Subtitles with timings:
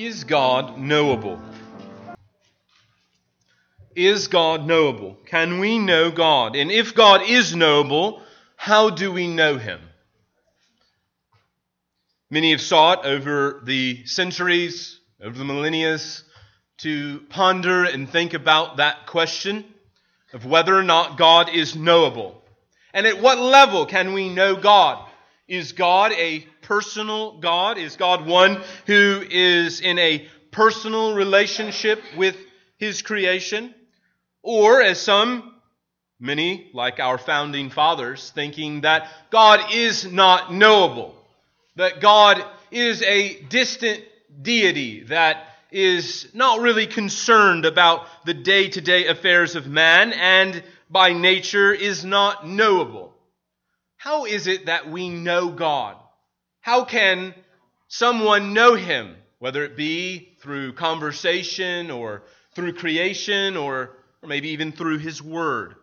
[0.00, 1.38] Is God knowable?
[3.94, 5.18] Is God knowable?
[5.26, 6.56] Can we know God?
[6.56, 8.22] And if God is knowable,
[8.56, 9.78] how do we know him?
[12.30, 15.98] Many have sought over the centuries, over the millennia,
[16.78, 19.66] to ponder and think about that question
[20.32, 22.42] of whether or not God is knowable.
[22.94, 25.09] And at what level can we know God?
[25.50, 27.76] Is God a personal God?
[27.76, 32.36] Is God one who is in a personal relationship with
[32.78, 33.74] his creation?
[34.44, 35.56] Or, as some,
[36.20, 41.16] many, like our founding fathers, thinking that God is not knowable,
[41.74, 44.04] that God is a distant
[44.40, 50.62] deity that is not really concerned about the day to day affairs of man and
[50.88, 53.12] by nature is not knowable.
[54.00, 55.94] How is it that we know God?
[56.62, 57.34] How can
[57.88, 62.22] someone know him, whether it be through conversation or
[62.54, 63.90] through creation or,
[64.22, 65.74] or maybe even through his word?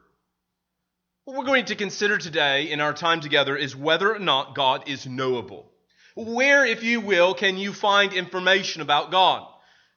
[1.26, 4.90] What we're going to consider today in our time together is whether or not God
[4.90, 5.72] is knowable.
[6.16, 9.48] Where, if you will, can you find information about God?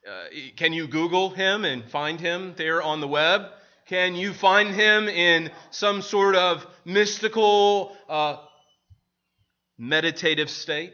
[0.07, 0.25] Uh,
[0.57, 3.47] can you Google him and find him there on the web?
[3.91, 8.37] Can you find him in some sort of mystical uh,
[9.77, 10.93] meditative state?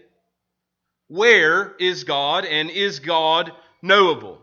[1.08, 3.52] Where is God and is God
[3.84, 4.42] knowable?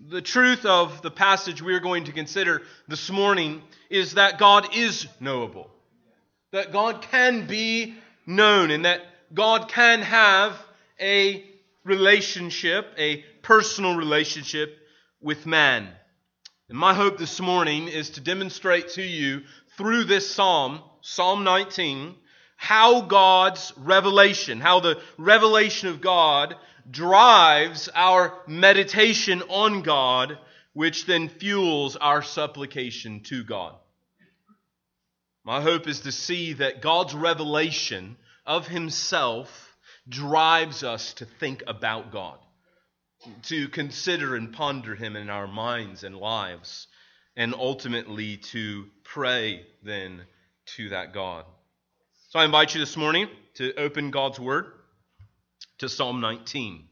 [0.00, 4.74] The truth of the passage we are going to consider this morning is that God
[4.74, 5.70] is knowable,
[6.50, 7.94] that God can be
[8.26, 10.56] known, and that God can have
[11.00, 11.44] a
[11.84, 14.76] relationship, a personal relationship
[15.20, 15.88] with man.
[16.70, 19.42] And my hope this morning is to demonstrate to you
[19.76, 22.14] through this psalm, Psalm 19,
[22.56, 26.54] how God's revelation, how the revelation of God
[26.88, 30.38] drives our meditation on God,
[30.72, 33.74] which then fuels our supplication to God.
[35.42, 38.16] My hope is to see that God's revelation
[38.46, 39.76] of Himself
[40.08, 42.38] drives us to think about God,
[43.44, 46.86] to consider and ponder Him in our minds and lives,
[47.36, 50.22] and ultimately to pray then
[50.76, 51.44] to that God.
[52.30, 54.66] So I invite you this morning to open God's Word
[55.78, 56.84] to Psalm 19.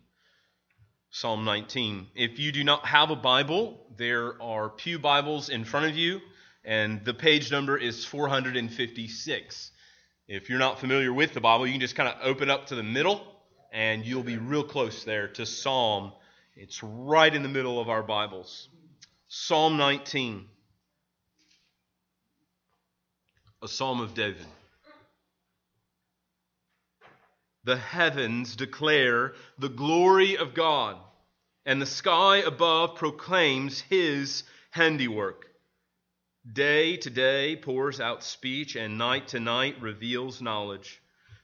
[1.11, 2.09] Psalm 19.
[2.15, 6.21] If you do not have a Bible, there are Pew Bibles in front of you,
[6.65, 9.71] and the page number is 456.
[10.27, 12.75] If you're not familiar with the Bible, you can just kind of open up to
[12.75, 13.23] the middle,
[13.73, 16.13] and you'll be real close there to Psalm.
[16.57, 18.69] It's right in the middle of our Bibles.
[19.29, 20.47] Psalm 19,
[23.63, 24.47] a psalm of David.
[27.65, 30.97] The heavens declare the glory of God,
[31.67, 35.47] and the sky above proclaims his handiwork.
[36.51, 41.03] Day to day pours out speech, and night to night reveals knowledge.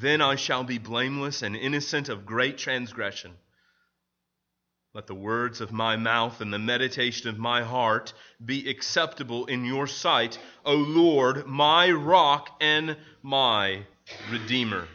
[0.00, 3.32] Then I shall be blameless and innocent of great transgression.
[4.94, 8.12] Let the words of my mouth and the meditation of my heart
[8.44, 13.82] be acceptable in your sight, O Lord, my rock and my
[14.30, 14.86] redeemer.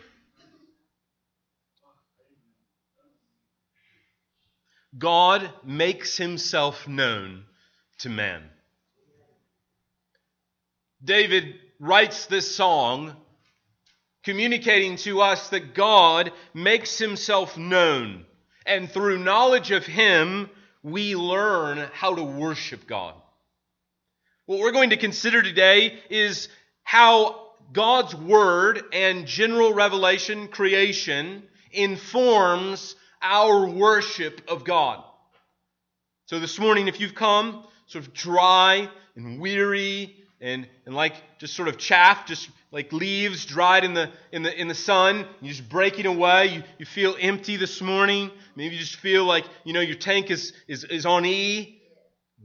[4.98, 7.44] God makes himself known
[8.00, 8.50] to man.
[11.04, 13.18] David writes this song
[14.24, 18.26] communicating to us that God makes himself known,
[18.66, 20.50] and through knowledge of him,
[20.82, 23.16] we learn how to worship God.
[24.46, 26.50] What we're going to consider today is
[26.84, 35.04] how God's Word and general revelation creation informs our worship of God.
[36.26, 41.56] So this morning, if you've come sort of dry and weary and, and like just
[41.56, 45.54] sort of chaff, just like leaves dried in the, in the, in the sun, you're
[45.54, 49.72] just breaking away, you, you feel empty this morning, maybe you just feel like, you
[49.72, 51.82] know, your tank is, is, is on E.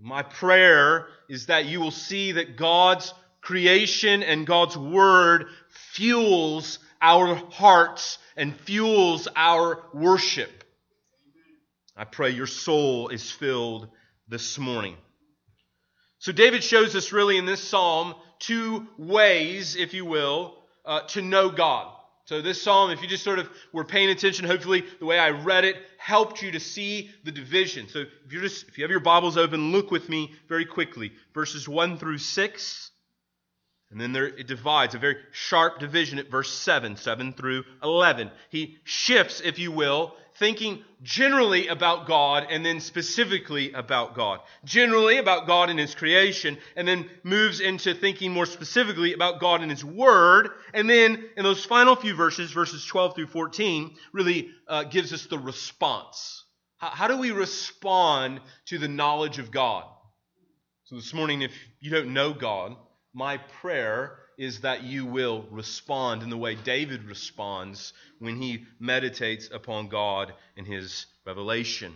[0.00, 7.34] My prayer is that you will see that God's creation and God's word fuels our
[7.34, 10.62] hearts and fuels our worship.
[11.96, 13.88] I pray your soul is filled
[14.28, 14.96] this morning.
[16.20, 21.22] So, David shows us really in this psalm two ways, if you will, uh, to
[21.22, 21.92] know God.
[22.24, 25.30] So, this psalm, if you just sort of were paying attention, hopefully the way I
[25.30, 27.88] read it helped you to see the division.
[27.88, 31.12] So, if you just if you have your Bibles open, look with me very quickly,
[31.34, 32.90] verses one through six.
[33.90, 38.30] And then there, it divides, a very sharp division at verse 7, 7 through 11.
[38.50, 44.40] He shifts, if you will, thinking generally about God and then specifically about God.
[44.64, 49.62] Generally about God and His creation, and then moves into thinking more specifically about God
[49.62, 50.50] and His Word.
[50.74, 55.26] And then in those final few verses, verses 12 through 14, really uh, gives us
[55.26, 56.44] the response.
[56.78, 59.84] How, how do we respond to the knowledge of God?
[60.84, 62.76] So this morning, if you don't know God,
[63.12, 69.50] my prayer is that you will respond in the way David responds when he meditates
[69.52, 71.92] upon God in his revelation.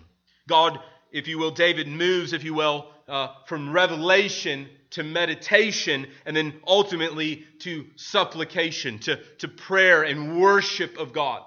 [0.48, 0.78] God,
[1.12, 6.54] if you will, David moves, if you will, uh, from revelation to meditation and then
[6.66, 11.42] ultimately to supplication, to, to prayer and worship of God.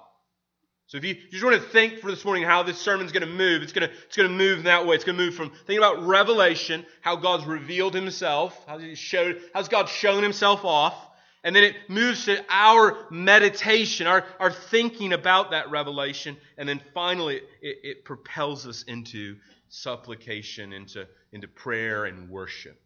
[0.87, 3.33] So if you, just want to think for this morning how this sermon's going to
[3.33, 4.95] move, it's going to, it's going to move in that way.
[4.95, 9.41] It's going to move from thinking about revelation, how God's revealed himself, how he showed,
[9.53, 10.95] how's God shown himself off,
[11.43, 16.79] and then it moves to our meditation, our, our thinking about that revelation, and then
[16.93, 19.37] finally it, it propels us into
[19.69, 22.79] supplication, into, into prayer and worship.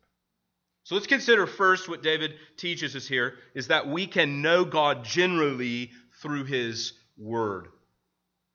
[0.84, 5.04] So let's consider first what David teaches us here is that we can know God
[5.04, 5.92] generally
[6.22, 7.68] through his word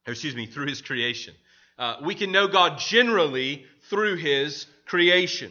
[0.06, 1.34] or excuse me, through his creation.
[1.78, 5.50] Uh, we can know God generally through his creation.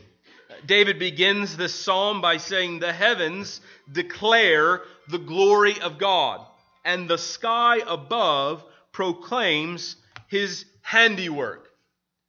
[0.65, 3.61] David begins this psalm by saying, The heavens
[3.91, 6.45] declare the glory of God,
[6.85, 9.95] and the sky above proclaims
[10.27, 11.69] his handiwork.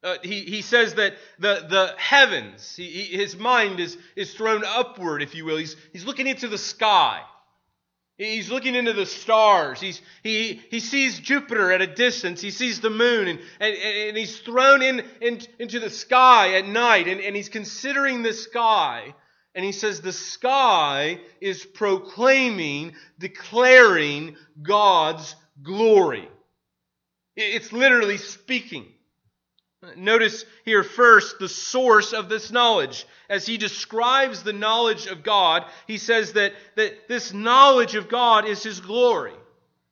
[0.02, 4.62] Uh, he, he says that the, the heavens, he, he, his mind is, is thrown
[4.64, 5.56] upward, if you will.
[5.56, 7.22] He's, he's looking into the sky.
[8.16, 9.80] He's looking into the stars.
[9.80, 12.40] He's, he, he sees Jupiter at a distance.
[12.40, 16.66] He sees the moon, and, and, and he's thrown in, in, into the sky at
[16.66, 19.14] night, and, and he's considering the sky.
[19.56, 26.28] And he says, The sky is proclaiming, declaring God's glory.
[27.36, 28.93] It's literally speaking.
[29.96, 33.06] Notice here first the source of this knowledge.
[33.28, 38.46] As he describes the knowledge of God, he says that, that this knowledge of God
[38.46, 39.32] is his glory.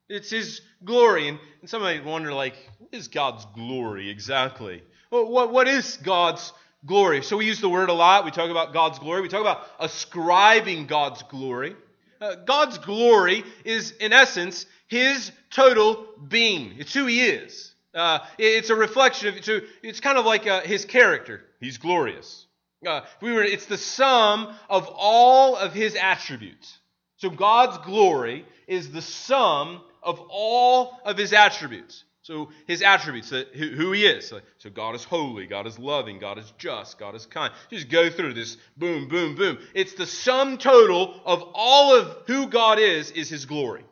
[0.09, 1.27] It's his glory.
[1.27, 4.83] And, and some might wonder, like, what is God's glory exactly?
[5.09, 6.53] What, what is God's
[6.85, 7.21] glory?
[7.23, 8.25] So we use the word a lot.
[8.25, 9.21] We talk about God's glory.
[9.21, 11.75] We talk about ascribing God's glory.
[12.19, 16.75] Uh, God's glory is, in essence, his total being.
[16.77, 17.72] It's who he is.
[17.93, 19.49] Uh, it's a reflection of, it's,
[19.83, 21.41] it's kind of like uh, his character.
[21.59, 22.47] He's glorious.
[22.85, 26.79] Uh, we were, it's the sum of all of his attributes.
[27.17, 32.03] So God's glory is the sum of all of his attributes.
[32.23, 34.33] So his attributes, who he is.
[34.57, 37.53] So God is holy, God is loving, God is just, God is kind.
[37.69, 39.57] Just go through this, boom, boom, boom.
[39.73, 43.83] It's the sum total of all of who God is, is his glory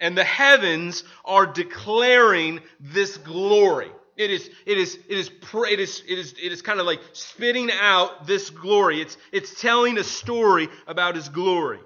[0.00, 3.90] and the heavens are declaring this glory.
[4.16, 7.00] It is, it is, it is, it is, it is, it is kind of like
[7.12, 9.00] spitting out this glory.
[9.00, 11.80] It's, it's telling a story about his glory.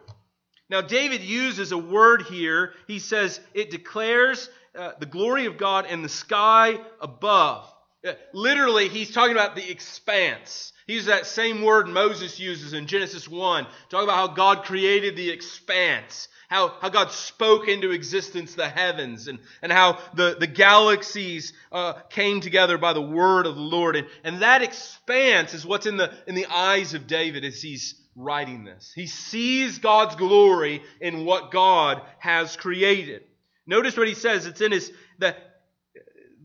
[0.69, 2.75] Now, David uses a word here.
[2.87, 7.73] He says it declares uh, the glory of God in the sky above.
[8.07, 10.73] Uh, literally, he's talking about the expanse.
[10.89, 15.15] He uses that same word Moses uses in Genesis 1, talking about how God created
[15.15, 20.47] the expanse how, how God spoke into existence the heavens and, and how the, the
[20.47, 23.97] galaxies uh, came together by the word of the Lord.
[23.97, 27.95] And, and that expanse is what's in the, in the eyes of David as he's
[28.17, 28.93] writing this.
[28.95, 33.25] He sees God's glory in what God has created.
[33.67, 34.47] Notice what he says.
[34.47, 35.37] It's in his the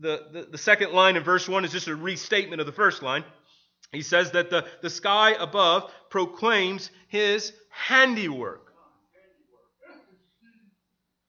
[0.00, 3.02] the, the, the second line of verse 1 is just a restatement of the first
[3.02, 3.24] line.
[3.94, 8.72] He says that the, the sky above proclaims his handiwork.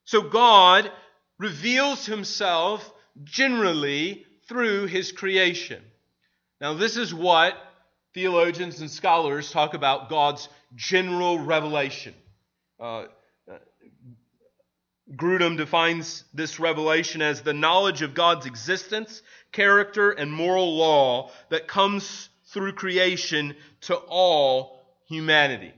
[0.06, 0.92] So God
[1.40, 2.92] reveals himself
[3.24, 5.84] generally through his creation.
[6.62, 7.56] Now, this is what
[8.14, 12.14] theologians and scholars talk about God's general revelation.
[12.80, 13.06] Uh,
[15.16, 21.68] Grudem defines this revelation as the knowledge of God's existence, character, and moral law that
[21.68, 25.74] comes through creation to all humanity.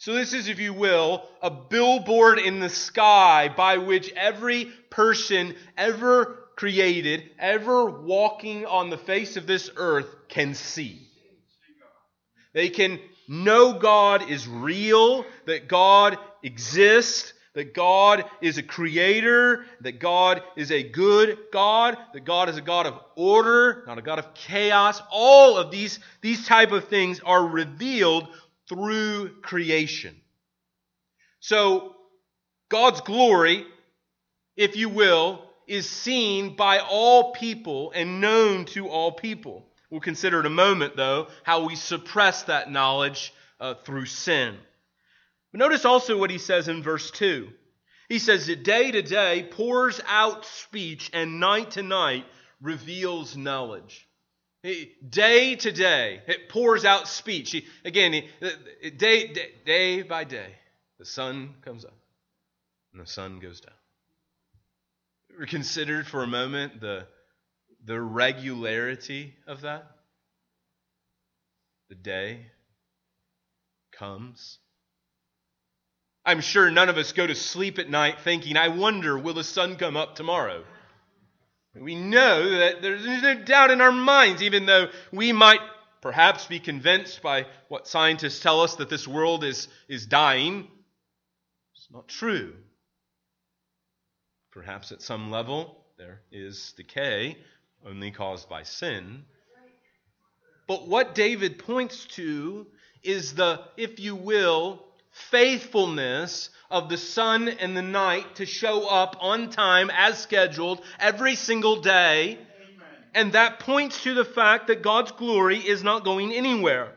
[0.00, 5.56] So, this is, if you will, a billboard in the sky by which every person
[5.76, 11.08] ever created, ever walking on the face of this earth can see.
[12.52, 19.98] They can know God is real, that God exists, that God is a creator, that
[19.98, 24.20] God is a good God, that God is a God of order, not a God
[24.20, 25.02] of chaos.
[25.10, 28.28] All of these, these type of things are revealed
[28.68, 30.14] through creation.
[31.40, 31.96] So,
[32.68, 33.66] God's glory,
[34.56, 39.66] if you will, is seen by all people and known to all people.
[39.90, 44.58] We'll consider in a moment, though, how we suppress that knowledge uh, through sin.
[45.58, 47.48] Notice also what he says in verse 2.
[48.08, 52.26] He says that day to day pours out speech, and night to night
[52.62, 54.06] reveals knowledge.
[54.62, 57.60] Day to day, it pours out speech.
[57.84, 58.12] Again,
[58.96, 60.54] day, day, day by day,
[61.00, 61.98] the sun comes up
[62.92, 63.74] and the sun goes down.
[65.34, 67.04] Ever considered for a moment the,
[67.84, 69.90] the regularity of that?
[71.88, 72.46] The day
[73.90, 74.60] comes.
[76.28, 79.42] I'm sure none of us go to sleep at night thinking, I wonder, will the
[79.42, 80.62] sun come up tomorrow?
[81.74, 85.62] We know that there's no doubt in our minds, even though we might
[86.02, 90.68] perhaps be convinced by what scientists tell us that this world is, is dying.
[91.74, 92.52] It's not true.
[94.50, 97.38] Perhaps at some level there is decay,
[97.86, 99.24] only caused by sin.
[100.66, 102.66] But what David points to
[103.02, 104.84] is the, if you will,
[105.30, 111.34] faithfulness of the sun and the night to show up on time as scheduled every
[111.34, 112.38] single day.
[113.14, 116.92] And that points to the fact that God's glory is not going anywhere.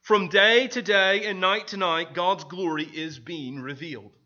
[0.00, 4.16] From day to day and night to night, God's glory is being revealed.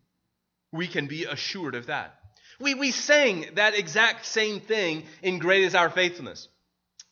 [0.71, 2.15] We can be assured of that.
[2.59, 6.47] We, we sang that exact same thing in Great is Our Faithfulness.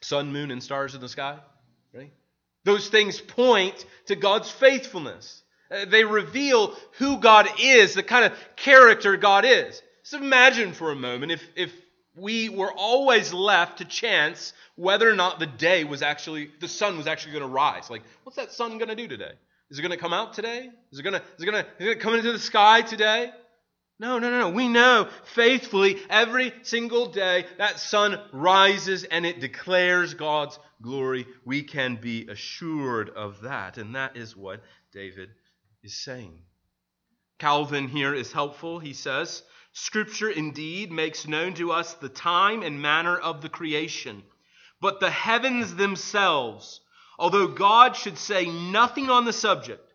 [0.01, 1.37] Sun, moon, and stars in the sky.
[1.93, 2.11] Right?
[2.63, 5.43] Those things point to God's faithfulness.
[5.71, 9.81] Uh, they reveal who God is, the kind of character God is.
[10.03, 11.71] So imagine for a moment if, if
[12.15, 16.97] we were always left to chance whether or not the day was actually, the sun
[16.97, 17.89] was actually going to rise.
[17.89, 19.31] Like, what's that sun going to do today?
[19.69, 20.69] Is it going to come out today?
[20.91, 23.31] Is it going to, is it going to, is it come into the sky today?
[23.97, 24.49] No, no, no, no.
[24.49, 31.25] We know faithfully every single day that sun rises and it declares God's glory.
[31.45, 33.77] We can be assured of that.
[33.77, 35.29] And that is what David
[35.85, 36.39] is saying.
[37.37, 38.79] Calvin here is helpful.
[38.79, 44.23] He says, Scripture indeed makes known to us the time and manner of the creation,
[44.81, 46.81] but the heavens themselves,
[47.19, 49.93] although God should say nothing on the subject,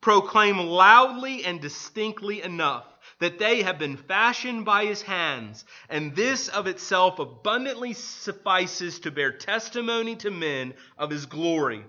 [0.00, 2.86] proclaim loudly and distinctly enough
[3.20, 9.12] that they have been fashioned by his hands, and this of itself abundantly suffices to
[9.12, 11.84] bear testimony to men of his glory.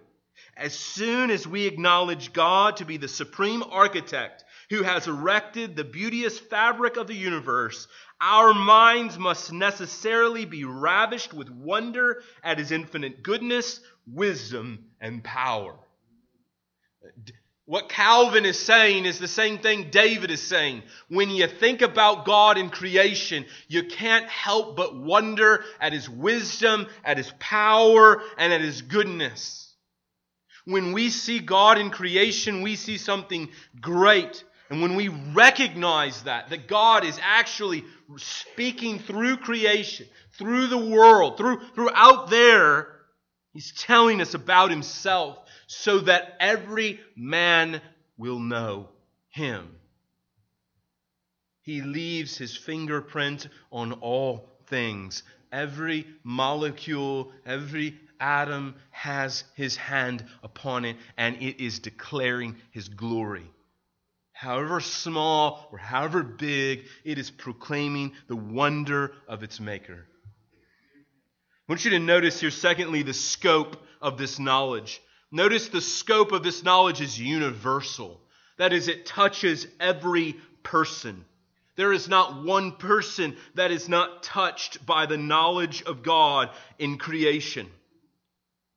[0.59, 5.85] As soon as we acknowledge God to be the supreme architect who has erected the
[5.85, 7.87] beauteous fabric of the universe,
[8.19, 15.79] our minds must necessarily be ravished with wonder at his infinite goodness, wisdom, and power.
[17.63, 20.83] What Calvin is saying is the same thing David is saying.
[21.07, 26.87] When you think about God in creation, you can't help but wonder at his wisdom,
[27.05, 29.68] at his power, and at his goodness.
[30.69, 33.49] When we see God in creation, we see something
[33.81, 34.43] great.
[34.69, 37.83] And when we recognize that, that God is actually
[38.17, 42.87] speaking through creation, through the world, through, through out there,
[43.51, 47.81] He's telling us about Himself so that every man
[48.15, 48.89] will know
[49.29, 49.75] Him.
[51.63, 60.85] He leaves His fingerprint on all things every molecule, every atom has his hand upon
[60.85, 63.49] it, and it is declaring his glory.
[64.31, 70.07] However small or however big, it is proclaiming the wonder of its maker.
[71.67, 75.01] I want you to notice here, secondly, the scope of this knowledge.
[75.31, 78.21] Notice the scope of this knowledge is universal.
[78.57, 81.25] That is, it touches every person.
[81.75, 86.97] There is not one person that is not touched by the knowledge of God in
[86.97, 87.69] creation.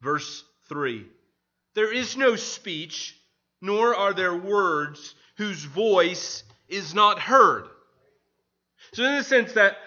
[0.02, 1.06] Verse 3
[1.74, 3.16] There is no speech,
[3.60, 7.64] nor are there words whose voice is not heard.
[8.92, 9.78] So in the sense that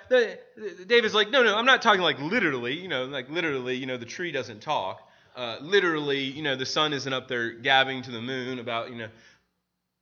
[0.87, 3.97] David's like, no, no, I'm not talking like literally, you know, like literally, you know,
[3.97, 5.01] the tree doesn't talk.
[5.35, 8.95] Uh, literally, you know, the sun isn't up there gabbing to the moon about, you
[8.95, 9.09] know,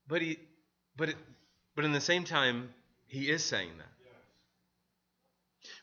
[0.08, 0.38] but he,
[0.96, 1.16] but it,
[1.76, 2.70] but in the same time,
[3.08, 3.93] he is saying that.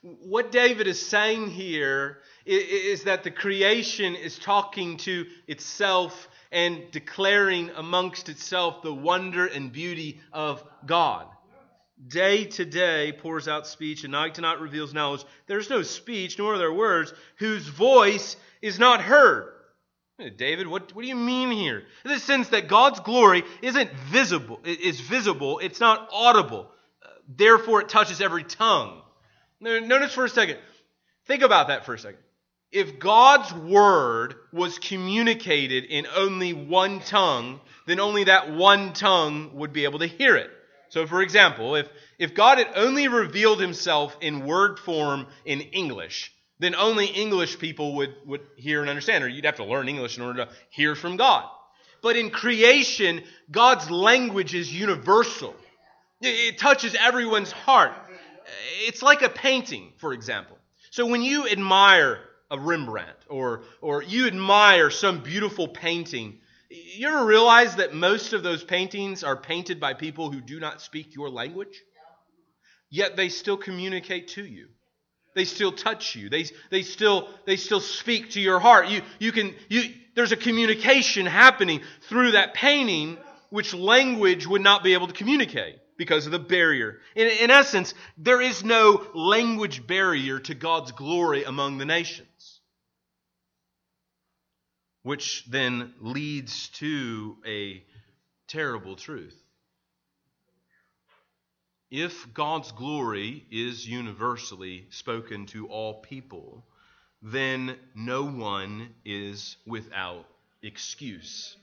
[0.02, 7.70] What David is saying here is that the creation is talking to itself and declaring
[7.76, 11.26] amongst itself the wonder and beauty of God.
[12.08, 15.24] Day to day pours out speech, and night to night reveals knowledge.
[15.46, 19.52] There's no speech, nor are there words, whose voice is not heard.
[20.36, 21.82] David, what, what do you mean here?
[22.04, 26.70] In the sense that God's glory isn't visible, it is visible, it's not audible.
[27.28, 29.02] Therefore, it touches every tongue.
[29.60, 30.58] Notice for a second.
[31.26, 32.20] Think about that for a second.
[32.72, 39.72] If God's word was communicated in only one tongue, then only that one tongue would
[39.72, 40.50] be able to hear it.
[40.90, 41.88] So, for example, if,
[42.18, 47.96] if God had only revealed himself in word form in English, then only English people
[47.96, 50.94] would, would hear and understand, or you'd have to learn English in order to hear
[50.94, 51.48] from God.
[52.02, 55.54] But in creation, God's language is universal.
[56.20, 57.92] It touches everyone's heart.
[58.86, 60.56] It's like a painting, for example.
[60.90, 62.18] So when you admire
[62.50, 68.42] a Rembrandt or, or you admire some beautiful painting, you ever realize that most of
[68.42, 71.80] those paintings are painted by people who do not speak your language?
[72.90, 74.68] Yet they still communicate to you.
[75.34, 76.28] They still touch you.
[76.28, 78.88] They, they, still, they still speak to your heart.
[78.88, 83.16] You, you can, you, there's a communication happening through that painting
[83.50, 86.98] which language would not be able to communicate because of the barrier.
[87.14, 92.60] In, in essence, there is no language barrier to God's glory among the nations.
[95.02, 97.84] Which then leads to a
[98.48, 99.36] terrible truth.
[101.90, 106.64] If God's glory is universally spoken to all people,
[107.20, 110.24] then no one is without
[110.62, 111.58] excuse.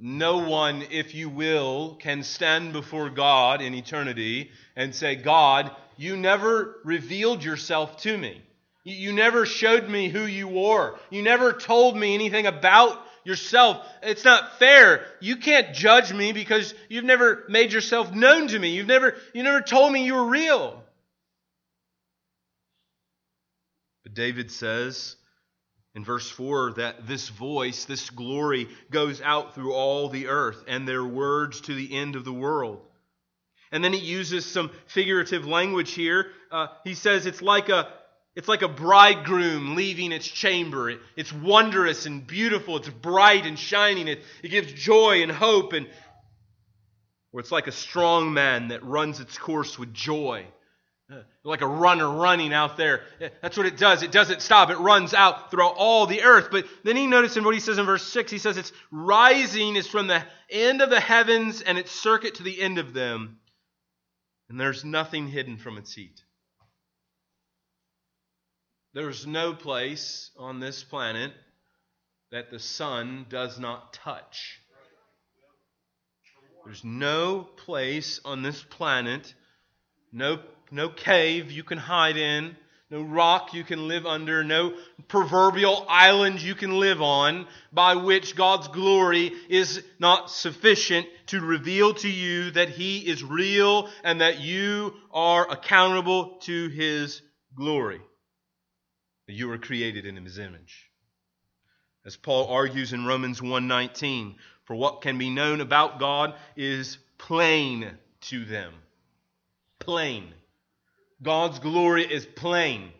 [0.00, 6.16] No one, if you will, can stand before God in eternity and say, God, you
[6.16, 8.40] never revealed yourself to me.
[8.84, 10.98] You never showed me who you were.
[11.10, 13.84] You never told me anything about yourself.
[14.02, 15.04] It's not fair.
[15.20, 18.70] You can't judge me because you've never made yourself known to me.
[18.70, 20.82] You've never, you never told me you were real.
[24.04, 25.16] But David says,
[25.98, 30.86] in verse 4 that this voice, this glory, goes out through all the earth and
[30.86, 32.80] their words to the end of the world.
[33.72, 36.28] And then he uses some figurative language here.
[36.52, 37.88] Uh, he says it's like a
[38.36, 40.88] it's like a bridegroom leaving its chamber.
[40.88, 42.76] It, it's wondrous and beautiful.
[42.76, 44.06] It's bright and shining.
[44.06, 45.72] It, it gives joy and hope.
[45.72, 45.88] And
[47.32, 50.46] or it's like a strong man that runs its course with joy.
[51.42, 53.02] Like a runner running out there.
[53.40, 54.02] That's what it does.
[54.02, 54.70] It doesn't stop.
[54.70, 56.48] It runs out throughout all the earth.
[56.50, 58.30] But then he notices what he says in verse 6.
[58.30, 62.42] He says it's rising is from the end of the heavens and its circuit to
[62.42, 63.38] the end of them.
[64.50, 66.22] And there's nothing hidden from its heat.
[68.92, 71.32] There's no place on this planet
[72.32, 74.60] that the sun does not touch.
[76.64, 79.32] There's no place on this planet,
[80.12, 80.38] no
[80.70, 82.56] no cave you can hide in,
[82.90, 84.74] no rock you can live under, no
[85.08, 91.92] proverbial island you can live on by which God's glory is not sufficient to reveal
[91.94, 97.20] to you that He is real and that you are accountable to His
[97.54, 98.00] glory.
[99.26, 100.90] You were created in His image.
[102.06, 107.98] As Paul argues in Romans 1:19, for what can be known about God is plain
[108.22, 108.72] to them.
[109.78, 110.32] Plain.
[111.22, 112.92] God's glory is plain.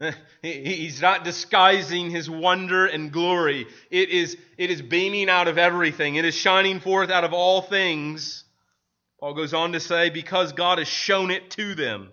[0.42, 3.66] He's not disguising his wonder and glory.
[3.90, 6.16] It is, it is beaming out of everything.
[6.16, 8.44] It is shining forth out of all things.
[9.20, 12.10] Paul goes on to say, because God has shown it to them.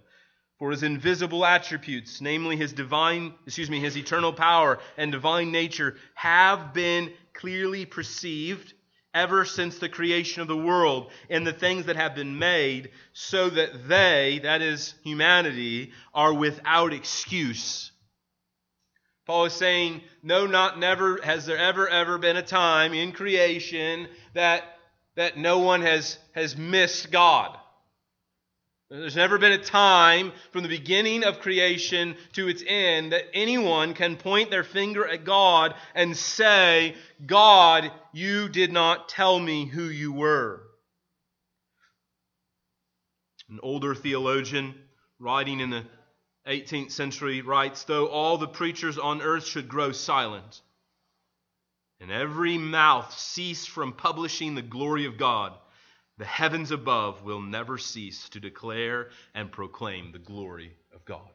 [0.58, 5.98] For his invisible attributes, namely his divine, excuse me, his eternal power and divine nature,
[6.14, 8.74] have been clearly perceived
[9.16, 13.50] ever since the creation of the world and the things that have been made, so
[13.50, 17.92] that they, that is humanity, are without excuse.
[19.26, 24.08] Paul is saying, no, not never has there ever, ever been a time in creation
[24.36, 24.64] that,
[25.16, 27.58] that no one has, has missed God.
[28.90, 33.96] There's never been a time from the beginning of creation to its end that anyone
[33.96, 36.96] can point their finger at God and say,
[37.26, 40.62] God, you did not tell me who you were.
[43.50, 44.76] An older theologian
[45.20, 45.84] writing in the
[46.48, 50.62] 18th century writes, Though all the preachers on earth should grow silent,
[52.00, 55.54] and every mouth cease from publishing the glory of God,
[56.18, 61.30] the heavens above will never cease to declare and proclaim the glory of God.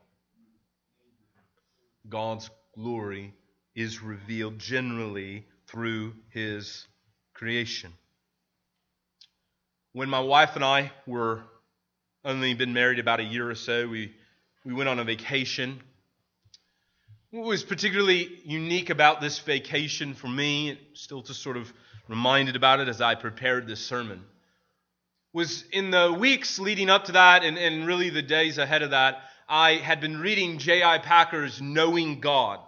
[2.08, 3.34] God's glory
[3.74, 6.86] is revealed generally through his
[7.34, 7.92] creation.
[9.92, 11.42] When my wife and I were
[12.24, 14.14] only been married about a year or so, we,
[14.64, 15.80] we went on a vacation.
[17.30, 21.72] What was particularly unique about this vacation for me, still just sort of
[22.08, 24.22] reminded about it as I prepared this sermon,
[25.32, 28.90] was in the weeks leading up to that and, and really the days ahead of
[28.90, 30.98] that, I had been reading J.I.
[30.98, 32.60] Packer's Knowing God.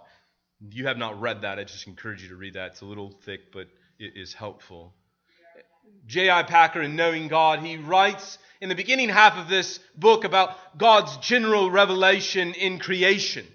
[0.69, 2.71] You have not read that, I just encourage you to read that.
[2.71, 3.67] It's a little thick, but
[3.99, 4.93] it is helpful.
[6.05, 6.43] J.I.
[6.43, 11.17] Packer in Knowing God, he writes in the beginning half of this book about God's
[11.17, 13.45] general revelation in creation.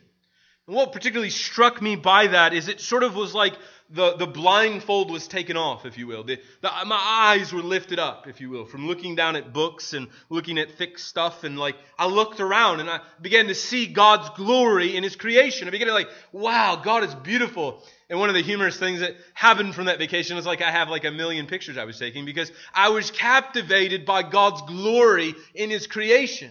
[0.66, 3.55] And what particularly struck me by that is it sort of was like
[3.90, 6.22] the, the blindfold was taken off, if you will.
[6.22, 9.94] The, the, my eyes were lifted up, if you will, from looking down at books
[9.94, 11.42] and looking at thick stuff.
[11.42, 15.68] And like, I looked around and I began to see God's glory in His creation.
[15.68, 17.83] I began to like, wow, God is beautiful.
[18.11, 20.90] And one of the humorous things that happened from that vacation was like I have
[20.90, 25.70] like a million pictures I was taking because I was captivated by God's glory in
[25.70, 26.51] His creation.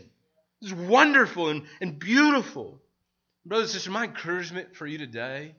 [0.63, 2.81] It's wonderful and, and beautiful.
[3.45, 5.53] Brothers and sisters, my encouragement for you today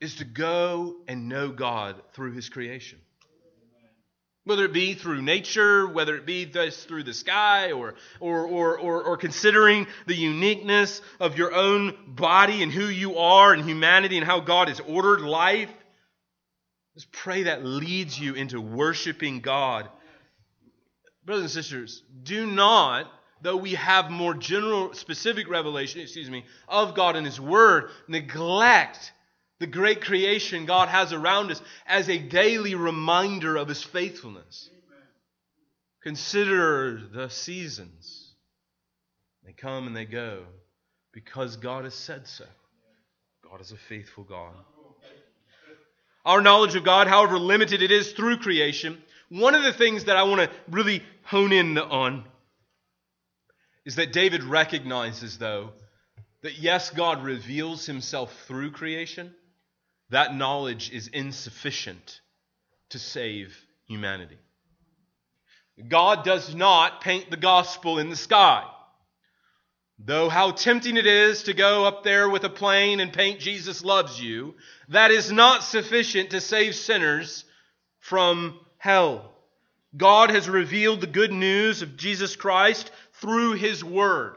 [0.00, 2.98] is to go and know God through His creation.
[4.44, 8.78] Whether it be through nature, whether it be this through the sky, or, or, or,
[8.78, 14.16] or, or considering the uniqueness of your own body and who you are and humanity
[14.16, 15.70] and how God has ordered life,
[16.94, 19.88] just pray that leads you into worshiping God.
[21.26, 23.06] Brothers and sisters, do not
[23.42, 29.12] though we have more general, specific revelation, excuse me, of God and His Word, neglect
[29.58, 34.70] the great creation God has around us as a daily reminder of His faithfulness.
[34.72, 35.06] Amen.
[36.02, 38.34] Consider the seasons.
[39.44, 40.44] They come and they go
[41.12, 42.44] because God has said so.
[43.48, 44.52] God is a faithful God.
[46.24, 50.16] Our knowledge of God, however limited it is through creation, one of the things that
[50.16, 52.24] I want to really hone in on
[53.86, 55.70] is that David recognizes, though,
[56.42, 59.34] that yes, God reveals himself through creation,
[60.10, 62.20] that knowledge is insufficient
[62.90, 64.38] to save humanity.
[65.86, 68.64] God does not paint the gospel in the sky.
[69.98, 73.84] Though how tempting it is to go up there with a plane and paint Jesus
[73.84, 74.54] loves you,
[74.88, 77.44] that is not sufficient to save sinners
[77.98, 79.32] from hell.
[79.96, 84.36] God has revealed the good news of Jesus Christ through His Word.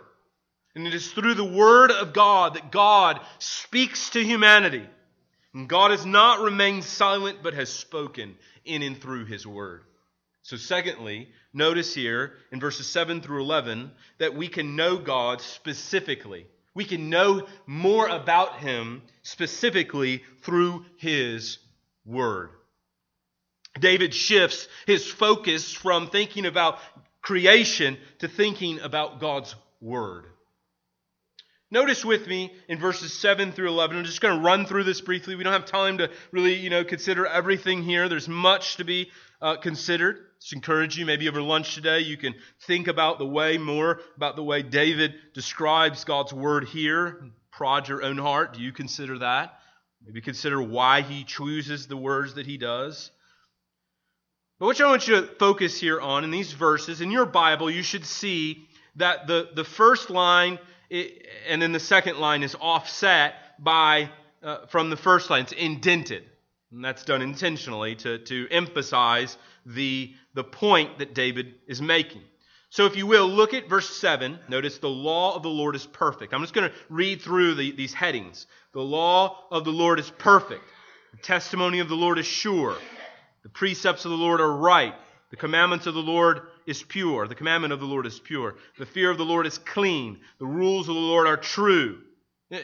[0.76, 4.88] And it is through the Word of God that God speaks to humanity.
[5.68, 9.84] God has not remained silent, but has spoken in and through His Word.
[10.44, 16.48] So, secondly, notice here in verses 7 through 11 that we can know God specifically.
[16.74, 21.58] We can know more about Him specifically through His
[22.06, 22.52] Word.
[23.80, 26.80] David shifts his focus from thinking about
[27.22, 30.26] creation to thinking about God's Word.
[31.74, 33.96] Notice with me in verses 7 through 11.
[33.96, 35.36] I'm just going to run through this briefly.
[35.36, 38.10] We don't have time to really, you know, consider everything here.
[38.10, 39.10] There's much to be
[39.42, 40.18] uh, considered.
[40.42, 42.36] Just encourage you, maybe over lunch today, you can
[42.68, 47.24] think about the way more about the way David describes God's word here.
[47.52, 48.54] Prod your own heart.
[48.54, 49.58] Do you consider that?
[50.06, 53.12] Maybe consider why he chooses the words that he does.
[54.60, 57.72] But what I want you to focus here on in these verses, in your Bible,
[57.72, 60.60] you should see that the, the first line
[61.48, 64.10] and then the second line is offset by
[64.44, 65.44] uh, from the first line.
[65.44, 66.24] It's indented.
[66.72, 72.22] And that's done intentionally to, to emphasize the, the point that David is making.
[72.70, 74.40] So, if you will, look at verse 7.
[74.48, 76.34] Notice the law of the Lord is perfect.
[76.34, 78.48] I'm just going to read through the, these headings.
[78.74, 80.64] The law of the Lord is perfect.
[81.12, 82.78] The testimony of the Lord is sure.
[83.44, 84.96] The precepts of the Lord are right.
[85.32, 87.28] The commandments of the Lord is pure.
[87.28, 88.56] The commandment of the Lord is pure.
[88.78, 90.20] The fear of the Lord is clean.
[90.40, 92.00] The rules of the Lord are true.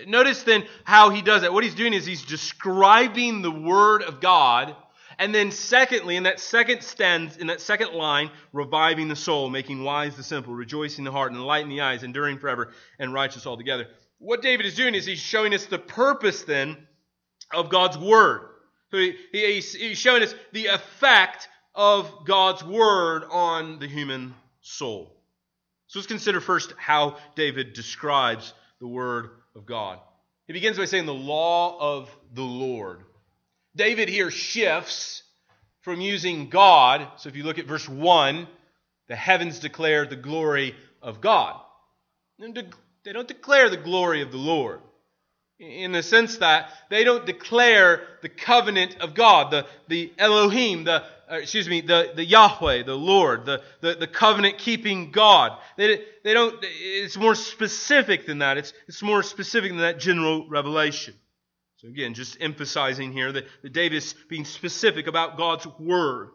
[0.06, 1.54] Notice then how he does that.
[1.54, 4.76] What he's doing is he's describing the word of God,
[5.18, 9.84] and then secondly, in that second stand, in that second line, reviving the soul, making
[9.84, 13.88] wise the simple, rejoicing the heart, and enlightening the eyes, enduring forever, and righteous altogether.
[14.20, 16.76] What David is doing is he's showing us the purpose then
[17.54, 18.42] of God's word.
[18.92, 25.16] So he, he's, he's showing us the effect of God's word on the human soul.
[25.86, 30.00] So let's consider first how David describes the word of God.
[30.48, 33.04] He begins by saying the law of the Lord.
[33.76, 35.22] David here shifts
[35.82, 37.08] from using God.
[37.18, 38.48] So if you look at verse 1,
[39.08, 41.62] the heavens declare the glory of God.
[42.40, 44.82] They don't declare the glory of the Lord
[45.60, 51.04] in the sense that they don't declare the covenant of God, the, the Elohim, the,
[51.30, 55.58] uh, excuse me, the, the Yahweh, the Lord, the, the, the covenant keeping God.
[55.76, 58.58] They, they don't, it's more specific than that.
[58.58, 61.15] It's, it's more specific than that general revelation.
[61.78, 66.30] So again, just emphasizing here that, that David is being specific about God's word.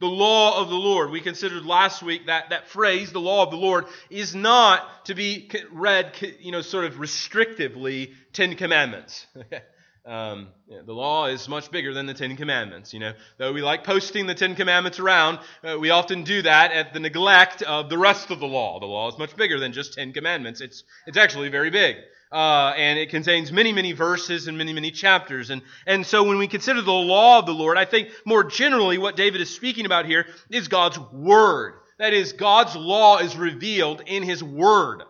[0.00, 1.10] The law of the Lord.
[1.10, 5.14] We considered last week that, that phrase, the law of the Lord, is not to
[5.14, 9.26] be read, you know, sort of restrictively, Ten Commandments.
[10.04, 12.92] um, yeah, the law is much bigger than the Ten Commandments.
[12.92, 16.72] You know, though we like posting the Ten Commandments around, uh, we often do that
[16.72, 18.80] at the neglect of the rest of the law.
[18.80, 20.60] The law is much bigger than just Ten Commandments.
[20.60, 21.96] It's it's actually very big
[22.34, 25.50] uh, and it contains many, many verses and many, many chapters.
[25.50, 28.98] And, and so when we consider the law of the Lord, I think more generally
[28.98, 31.74] what David is speaking about here is God's Word.
[32.00, 35.04] That is, God's law is revealed in His Word.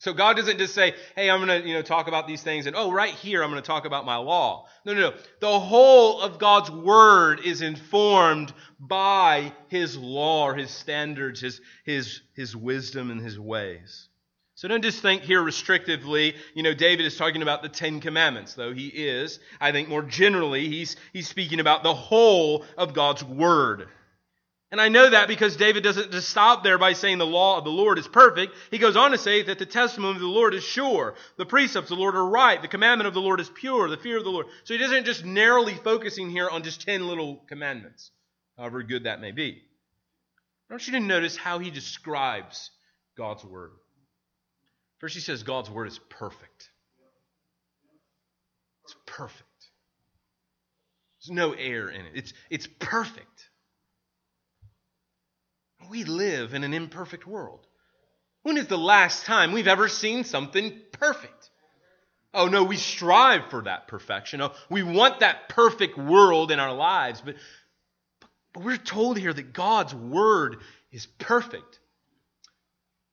[0.00, 2.66] So God doesn't just say, hey, I'm going to, you know, talk about these things
[2.66, 4.66] and, oh, right here, I'm going to talk about my law.
[4.84, 5.16] No, no, no.
[5.40, 12.54] The whole of God's Word is informed by His law His standards, His, His, His
[12.54, 14.07] wisdom and His ways.
[14.58, 18.54] So don't just think here restrictively, you know, David is talking about the Ten Commandments,
[18.54, 19.38] though he is.
[19.60, 23.86] I think more generally, he's, he's speaking about the whole of God's Word.
[24.72, 27.62] And I know that because David doesn't just stop there by saying the law of
[27.62, 28.52] the Lord is perfect.
[28.72, 31.14] He goes on to say that the testimony of the Lord is sure.
[31.36, 32.60] The precepts of the Lord are right.
[32.60, 33.88] The commandment of the Lord is pure.
[33.88, 34.46] The fear of the Lord.
[34.64, 38.10] So he doesn't just narrowly focusing here on just ten little commandments,
[38.56, 39.62] however good that may be.
[40.68, 42.72] I want you to notice how he describes
[43.16, 43.70] God's Word.
[44.98, 46.70] First, he says God's word is perfect.
[48.84, 49.42] It's perfect.
[51.20, 52.12] There's no error in it.
[52.14, 53.50] It's, it's perfect.
[55.90, 57.66] We live in an imperfect world.
[58.42, 61.50] When is the last time we've ever seen something perfect?
[62.34, 64.40] Oh, no, we strive for that perfection.
[64.42, 67.22] Oh, we want that perfect world in our lives.
[67.24, 67.36] But,
[68.52, 70.58] but we're told here that God's word
[70.92, 71.78] is perfect.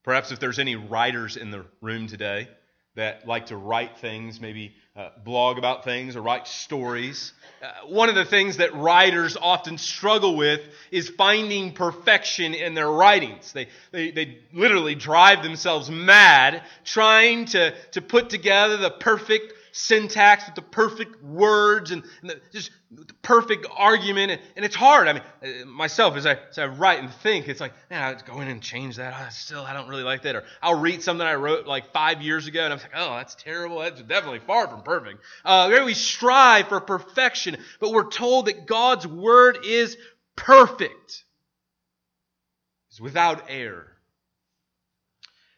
[0.06, 2.48] Perhaps if there's any writers in the room today
[2.94, 8.08] that like to write things, maybe uh, blog about things or write stories, uh, one
[8.08, 13.52] of the things that writers often struggle with is finding perfection in their writings.
[13.52, 20.46] They, they, they literally drive themselves mad trying to, to put together the perfect syntax
[20.46, 24.32] with the perfect words and, and the, just the perfect argument.
[24.32, 25.10] And, and, it's hard.
[25.10, 28.18] I mean, uh, myself, as I, as I write and think, it's like, man, I
[28.26, 29.14] go in and change that.
[29.14, 30.38] I still, I don't really like that.
[30.38, 33.36] Or I'll read something I wrote like five years ago and I'm like, oh, that's
[33.36, 33.80] terrible.
[33.80, 35.22] That's definitely far from perfect.
[35.44, 39.98] Uh, we strive for perfection, but we're told that God's word is
[40.38, 41.26] perfect.
[42.92, 43.92] It's without error.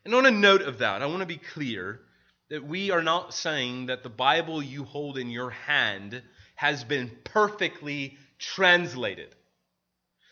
[0.05, 2.01] And on a note of that, I want to be clear
[2.49, 6.21] that we are not saying that the Bible you hold in your hand
[6.55, 9.33] has been perfectly translated.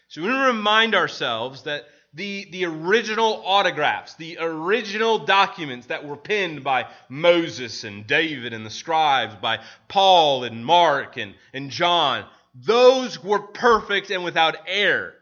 [0.08, 6.63] So we remind ourselves that the, the original autographs, the original documents that were penned
[6.63, 13.21] by Moses and David and the scribes, by Paul and Mark and, and John, those
[13.21, 15.15] were perfect and without error.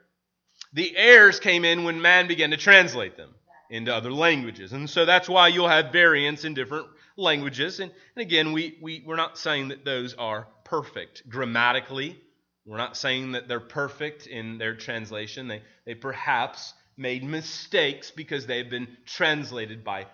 [0.74, 3.34] The errors came in when man began to translate them
[3.74, 4.72] into other languages.
[4.72, 6.86] And so that's why you'll have variants in different
[7.18, 7.80] languages.
[7.80, 12.22] And, and again, we, we, we're not saying that those are perfect grammatically.
[12.68, 15.48] We're not saying that they're perfect in their translation.
[15.48, 20.06] They, they perhaps made mistakes because they've been translated by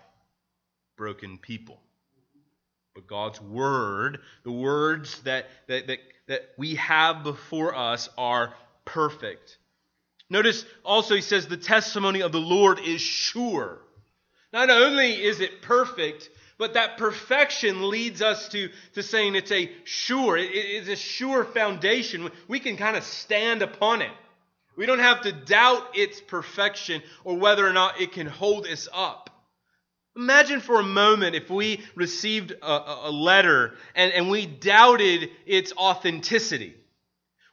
[0.96, 1.82] broken people.
[2.96, 8.54] But God's Word, the words that, that, that, that we have before us, are
[8.86, 9.58] perfect.
[10.30, 13.80] Notice also he says the testimony of the Lord is sure.
[14.54, 19.72] Not only is it perfect, but that perfection leads us to, to saying it's a
[19.86, 22.30] sure, it is a sure foundation.
[22.48, 24.12] We can kind of stand upon it.
[24.76, 28.88] We don't have to doubt its perfection or whether or not it can hold us
[28.94, 29.30] up.
[30.16, 35.72] Imagine for a moment if we received a, a letter and, and we doubted its
[35.74, 36.76] authenticity.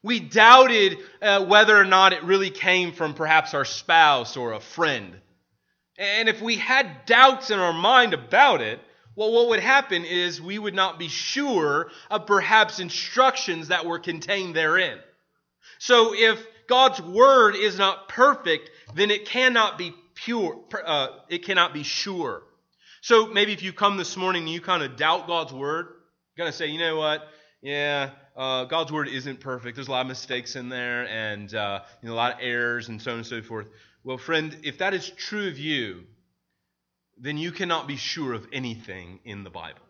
[0.03, 4.61] We doubted uh, whether or not it really came from perhaps our spouse or a
[4.61, 5.17] friend.
[5.99, 8.81] And if we had doubts in our mind about it,
[9.17, 13.99] well, what would happen is we would not be sure of perhaps instructions that were
[13.99, 14.99] contained therein.
[15.79, 21.73] So if God's word is not perfect, then it cannot be pure, uh, it cannot
[21.73, 22.43] be sure.
[23.01, 26.45] So maybe if you come this morning and you kind of doubt God's word, you're
[26.45, 27.27] going to say, you know what?
[27.63, 29.77] Yeah, uh, God's word isn't perfect.
[29.77, 32.89] There's a lot of mistakes in there and uh, you know, a lot of errors
[32.89, 33.67] and so on and so forth.
[34.05, 36.05] Well, friend, if that is true of you,
[37.19, 39.81] then you cannot be sure of anything in the Bible.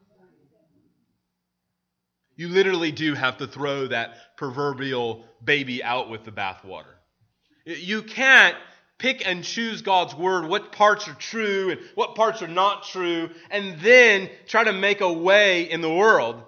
[2.37, 6.95] You literally do have to throw that proverbial baby out with the bathwater.
[7.65, 8.57] You can't
[8.99, 13.31] pick and choose God's word, what parts are true and what parts are not true,
[13.51, 16.43] and then try to make a way in the world,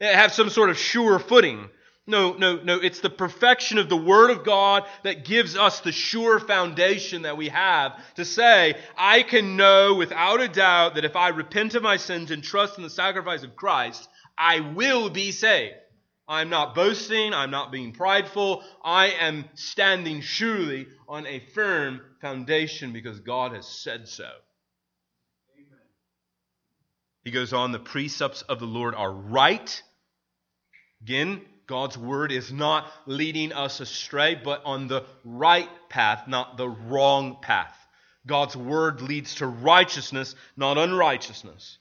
[0.00, 1.68] have some sort of sure footing.
[2.06, 2.76] No, no, no.
[2.76, 7.36] It's the perfection of the Word of God that gives us the sure foundation that
[7.36, 11.82] we have to say, I can know without a doubt that if I repent of
[11.82, 15.74] my sins and trust in the sacrifice of Christ, I will be saved.
[16.28, 17.32] I'm not boasting.
[17.32, 18.62] I'm not being prideful.
[18.84, 24.28] I am standing surely on a firm foundation because God has said so.
[27.26, 29.82] He goes on, the precepts of the Lord are right.
[31.02, 36.68] Again, God's word is not leading us astray, but on the right path, not the
[36.68, 37.76] wrong path.
[38.28, 41.78] God's word leads to righteousness, not unrighteousness.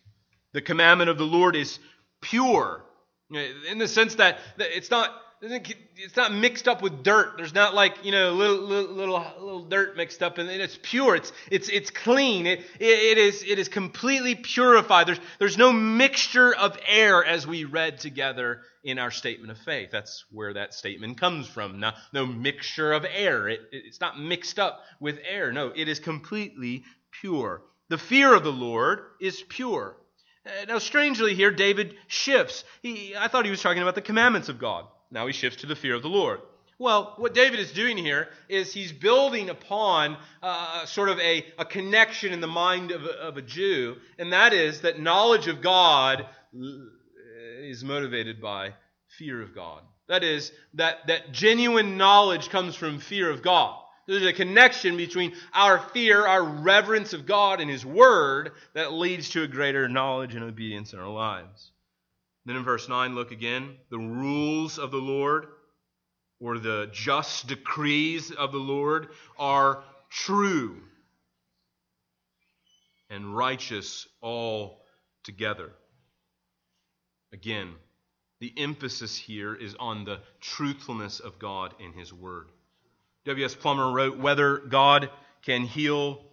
[0.53, 1.77] The commandment of the Lord is
[2.21, 2.83] pure
[3.31, 7.33] in the sense that it's not it's not mixed up with dirt.
[7.37, 11.15] There's not like you know little little little, little dirt mixed up, and it's pure.
[11.15, 12.47] It's it's it's clean.
[12.47, 15.07] It, it, it is it is completely purified.
[15.07, 19.89] There's there's no mixture of air as we read together in our statement of faith.
[19.91, 21.79] That's where that statement comes from.
[21.79, 23.47] Now, no mixture of air.
[23.49, 25.51] It, it's not mixed up with air.
[25.51, 26.83] No, it is completely
[27.21, 27.61] pure.
[27.89, 29.95] The fear of the Lord is pure.
[30.45, 32.63] Uh, now, strangely, here David shifts.
[32.81, 34.85] He, I thought he was talking about the commandments of God.
[35.11, 36.41] Now he shifts to the fear of the Lord.
[36.77, 41.63] Well, what David is doing here is he's building upon uh, sort of a, a
[41.63, 46.25] connection in the mind of of a Jew, and that is that knowledge of God
[46.53, 48.73] is motivated by
[49.17, 49.81] fear of God.
[50.07, 53.81] That is, that, that genuine knowledge comes from fear of God.
[54.07, 59.29] There's a connection between our fear, our reverence of God and His Word that leads
[59.31, 61.71] to a greater knowledge and obedience in our lives.
[62.45, 63.75] Then in verse 9, look again.
[63.89, 65.47] The rules of the Lord,
[66.39, 70.81] or the just decrees of the Lord, are true
[73.09, 74.81] and righteous all
[75.23, 75.71] together.
[77.33, 77.73] Again,
[78.39, 82.47] the emphasis here is on the truthfulness of God in His Word.
[83.25, 83.55] W.S.
[83.55, 85.09] Plumer wrote whether God
[85.43, 86.23] can heal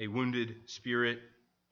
[0.00, 1.20] a wounded spirit,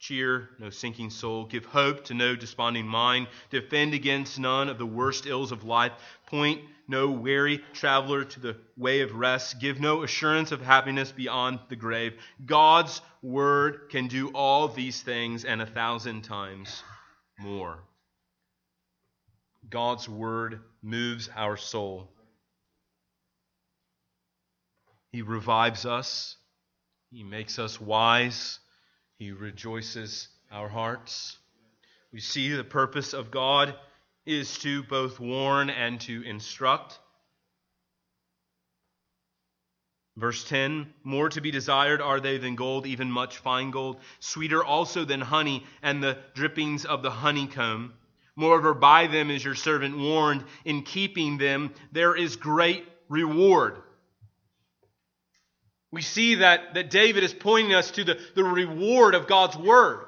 [0.00, 4.86] cheer no sinking soul, give hope to no desponding mind, defend against none of the
[4.86, 5.92] worst ills of life,
[6.26, 11.60] point no weary traveler to the way of rest, give no assurance of happiness beyond
[11.68, 12.14] the grave.
[12.44, 16.82] God's word can do all these things and a thousand times
[17.38, 17.78] more.
[19.68, 22.08] God's word moves our soul.
[25.12, 26.36] He revives us.
[27.12, 28.58] He makes us wise.
[29.20, 31.36] He rejoices our hearts.
[32.10, 33.74] We see the purpose of God
[34.24, 36.98] is to both warn and to instruct.
[40.16, 44.64] Verse 10 More to be desired are they than gold, even much fine gold, sweeter
[44.64, 47.92] also than honey and the drippings of the honeycomb.
[48.36, 50.44] Moreover, by them is your servant warned.
[50.64, 53.82] In keeping them, there is great reward.
[55.92, 60.06] We see that, that David is pointing us to the, the reward of God's word.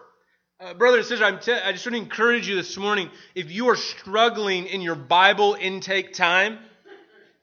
[0.61, 3.77] Uh, brother and sister, I just want to encourage you this morning if you are
[3.77, 6.59] struggling in your Bible intake time,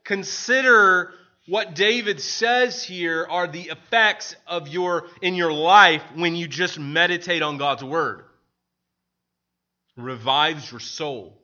[0.04, 1.12] consider
[1.46, 6.78] what David says here are the effects of your in your life when you just
[6.78, 8.24] meditate on God's word.
[9.96, 11.36] Revives your soul.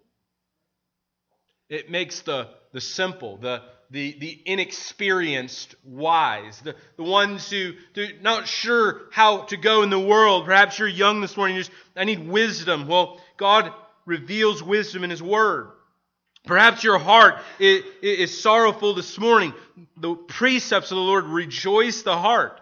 [1.69, 8.07] It makes the, the simple, the, the, the inexperienced wise, the, the ones who are
[8.21, 10.45] not sure how to go in the world.
[10.45, 12.89] Perhaps you're young this morning, just, I need wisdom.
[12.89, 13.73] Well, God
[14.05, 15.71] reveals wisdom in His Word.
[16.47, 19.53] Perhaps your heart is, is sorrowful this morning.
[19.97, 22.61] The precepts of the Lord rejoice the heart.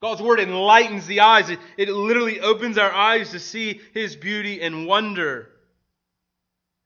[0.00, 1.50] God's Word enlightens the eyes.
[1.50, 5.50] It, it literally opens our eyes to see His beauty and wonder.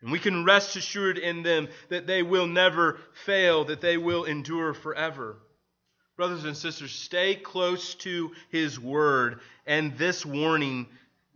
[0.02, 4.24] And we can rest assured in them that they will never fail, that they will
[4.24, 5.38] endure forever.
[6.16, 10.88] Brothers and sisters, stay close to His Word, and this warning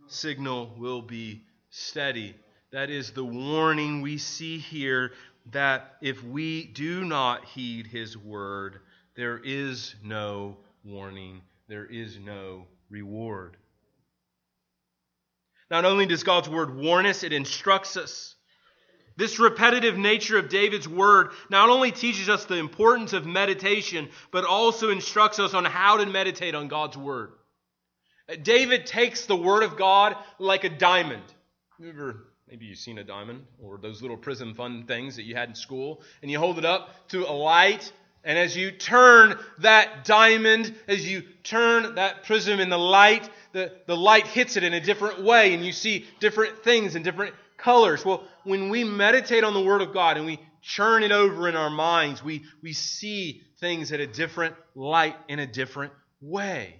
[0.07, 2.35] signal will be steady.
[2.71, 5.13] That is the warning we see here
[5.51, 8.79] that if we do not heed His Word,
[9.15, 13.55] there is no warning, there is no reward.
[15.71, 18.35] Not only does God's Word warn us, it instructs us.
[19.17, 24.45] This repetitive nature of David's word not only teaches us the importance of meditation, but
[24.45, 27.31] also instructs us on how to meditate on God's word.
[28.43, 31.23] David takes the word of God like a diamond.
[31.79, 35.49] Remember, maybe you've seen a diamond or those little prism fun things that you had
[35.49, 37.91] in school, and you hold it up to a light,
[38.23, 43.71] and as you turn that diamond, as you turn that prism in the light, the,
[43.85, 47.33] the light hits it in a different way, and you see different things and different
[47.57, 48.05] colors.
[48.05, 51.55] Well, when we meditate on the Word of God and we churn it over in
[51.55, 56.75] our minds, we, we see things at a different light in a different way.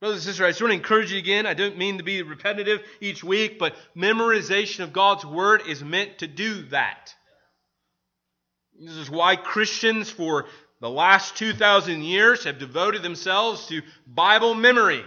[0.00, 1.44] Brothers and sisters, I just want to encourage you again.
[1.44, 6.18] I don't mean to be repetitive each week, but memorization of God's Word is meant
[6.18, 7.14] to do that.
[8.80, 10.46] This is why Christians for
[10.80, 15.04] the last 2,000 years have devoted themselves to Bible memory.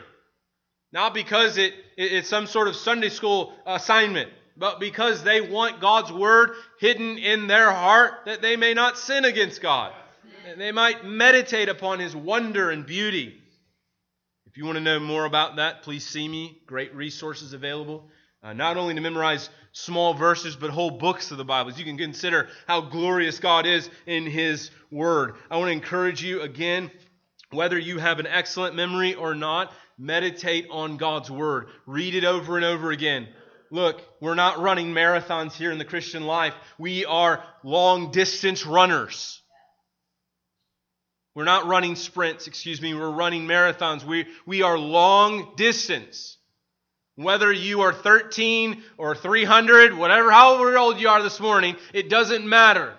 [0.92, 6.12] Not because it, it's some sort of Sunday school assignment, but because they want God's
[6.12, 9.94] word hidden in their heart that they may not sin against God.
[10.48, 13.38] And they might meditate upon his wonder and beauty.
[14.48, 16.60] If you want to know more about that, please see me.
[16.66, 18.10] Great resources available.
[18.44, 21.72] Uh, not only to memorize small verses, but whole books of the Bible.
[21.72, 25.36] You can consider how glorious God is in His Word.
[25.50, 26.92] I want to encourage you again,
[27.52, 31.68] whether you have an excellent memory or not, Meditate on God's Word.
[31.86, 33.28] Read it over and over again.
[33.72, 36.54] Look, we're not running marathons here in the Christian life.
[36.78, 39.42] We are long distance runners.
[41.34, 42.94] We're not running sprints, excuse me.
[42.94, 44.04] We're running marathons.
[44.04, 46.38] We, we are long distance.
[47.16, 52.46] Whether you are 13 or 300, whatever, however old you are this morning, it doesn't
[52.46, 52.94] matter.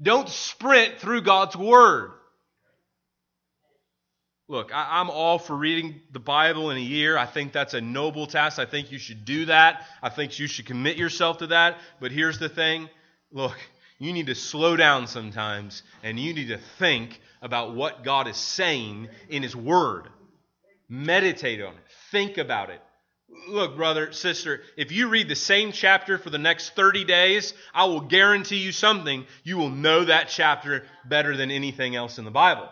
[0.00, 2.10] Don't sprint through God's Word.
[4.52, 7.16] Look, I, am all for reading the Bible in a year.
[7.16, 8.58] I think that's a noble task.
[8.58, 9.86] I think you should do that.
[10.02, 11.78] I think you should commit yourself to that.
[12.00, 12.90] But here's the thing
[13.32, 13.56] look,
[13.98, 18.36] you need to slow down sometimes and you need to think about what God is
[18.36, 20.08] saying in His Word.
[20.86, 22.82] Meditate on it, think about it.
[23.48, 27.86] Look, brother, sister, if you read the same chapter for the next 30 days, I
[27.86, 29.24] will guarantee you something.
[29.44, 32.68] You will know that chapter better than anything else in the Bible.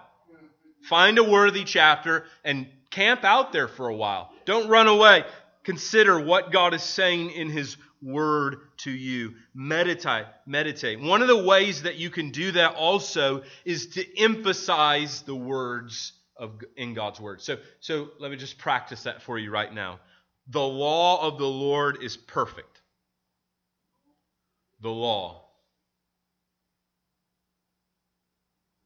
[0.82, 4.32] Find a worthy chapter and camp out there for a while.
[4.44, 5.24] Don't run away.
[5.64, 9.34] Consider what God is saying in His Word to you.
[9.54, 10.26] Meditate.
[10.46, 11.00] Meditate.
[11.00, 16.12] One of the ways that you can do that also is to emphasize the words
[16.36, 17.42] of in God's Word.
[17.42, 20.00] So, so let me just practice that for you right now.
[20.48, 22.80] The law of the Lord is perfect.
[24.80, 25.44] The law.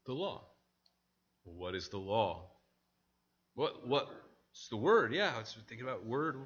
[0.07, 0.42] The law.
[1.45, 2.51] What is the law?
[3.55, 4.09] What what
[4.55, 5.32] it's the word, yeah.
[5.34, 6.36] I was thinking about word.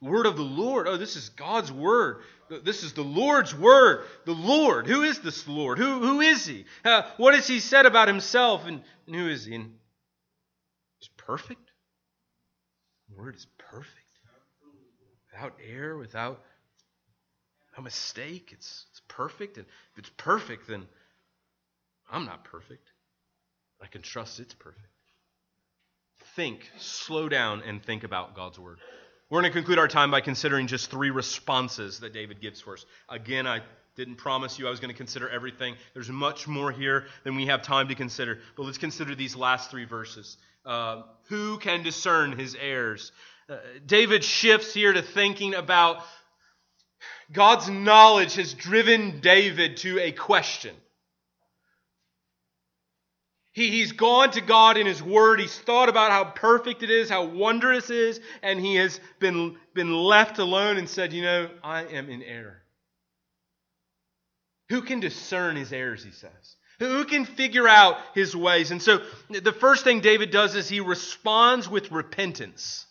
[0.00, 0.86] Word of the Lord.
[0.86, 2.22] Oh, this is God's word.
[2.48, 4.06] This is the Lord's word.
[4.24, 4.86] The Lord.
[4.86, 5.76] Who is this Lord?
[5.78, 6.64] Who, who is he?
[6.84, 8.66] Uh, what has he said about himself?
[8.66, 9.56] And, and who is he?
[9.56, 9.74] And
[11.00, 11.72] he's perfect.
[13.08, 13.90] The word is perfect.
[15.32, 16.40] Without error, without
[17.76, 18.50] a mistake.
[18.52, 19.56] It's, it's perfect.
[19.56, 20.86] And if it's perfect, then
[22.08, 22.92] I'm not perfect.
[23.82, 24.86] I can trust it's perfect.
[26.34, 28.78] Think, slow down, and think about God's word.
[29.30, 32.74] We're going to conclude our time by considering just three responses that David gives for
[32.74, 32.86] us.
[33.08, 33.60] Again, I
[33.96, 35.74] didn't promise you I was going to consider everything.
[35.94, 38.38] There's much more here than we have time to consider.
[38.56, 40.36] But let's consider these last three verses.
[40.64, 43.12] Uh, who can discern his errors?
[43.48, 43.56] Uh,
[43.86, 46.02] David shifts here to thinking about
[47.32, 50.74] God's knowledge has driven David to a question.
[53.56, 55.40] He, he's gone to God in His Word.
[55.40, 59.56] He's thought about how perfect it is, how wondrous it is, and he has been,
[59.72, 62.62] been left alone and said, You know, I am in error.
[64.68, 66.56] Who can discern his errors, he says?
[66.80, 68.72] Who can figure out his ways?
[68.72, 69.00] And so
[69.30, 72.84] the first thing David does is he responds with repentance.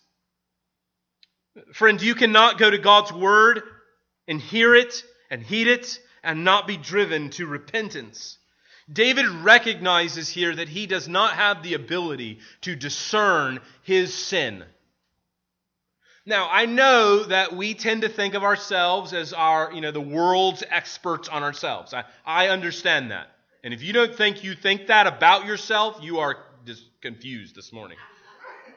[1.74, 3.62] Friend, you cannot go to God's word
[4.28, 8.40] and hear it and heed it and not be driven to repentance.
[8.92, 14.64] David recognizes here that he does not have the ability to discern his sin.
[16.28, 20.02] Now, I know that we tend to think of ourselves as our, you know, the
[20.02, 21.94] world's experts on ourselves.
[21.94, 23.28] I, I understand that.
[23.64, 27.74] And if you don't think you think that about yourself, you are just confused this
[27.74, 27.98] morning.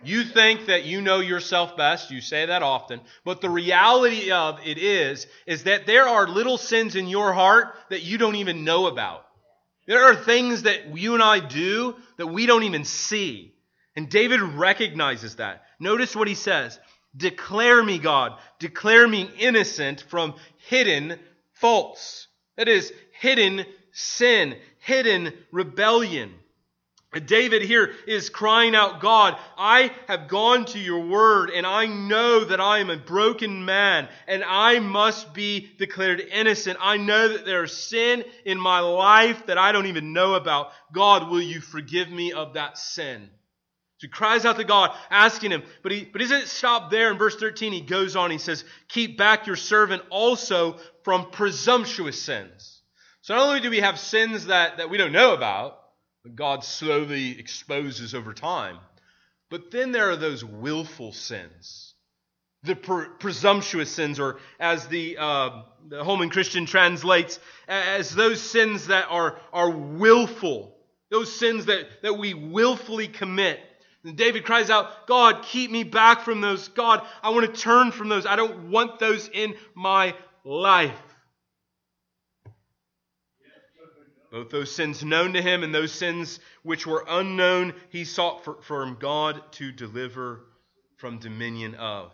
[0.02, 2.10] You think that you know yourself best.
[2.10, 3.00] You say that often.
[3.24, 7.74] But the reality of it is, is that there are little sins in your heart
[7.90, 9.27] that you don't even know about.
[9.88, 13.54] There are things that you and I do that we don't even see.
[13.96, 15.62] And David recognizes that.
[15.80, 16.78] Notice what he says.
[17.16, 18.38] Declare me, God.
[18.58, 20.34] Declare me innocent from
[20.68, 21.18] hidden
[21.54, 22.28] faults.
[22.56, 26.34] That is, hidden sin, hidden rebellion.
[27.24, 32.44] David here is crying out, God, I have gone to your word and I know
[32.44, 36.76] that I am a broken man and I must be declared innocent.
[36.82, 40.70] I know that there is sin in my life that I don't even know about.
[40.92, 43.30] God, will you forgive me of that sin?
[43.96, 47.10] So he cries out to God, asking him, but he, but he doesn't stop there.
[47.10, 52.22] In verse 13, he goes on, he says, keep back your servant also from presumptuous
[52.22, 52.82] sins.
[53.22, 55.80] So not only do we have sins that, that we don't know about,
[56.34, 58.78] God slowly exposes over time.
[59.50, 61.94] But then there are those willful sins,
[62.64, 68.88] the pre- presumptuous sins, or as the, uh, the Holman Christian translates, as those sins
[68.88, 70.76] that are, are willful,
[71.10, 73.60] those sins that, that we willfully commit.
[74.04, 76.68] And David cries out, God, keep me back from those.
[76.68, 78.26] God, I want to turn from those.
[78.26, 80.14] I don't want those in my
[80.44, 81.07] life.
[84.30, 88.60] Both those sins known to him and those sins which were unknown, he sought for,
[88.62, 90.44] from God to deliver
[90.96, 92.12] from dominion of.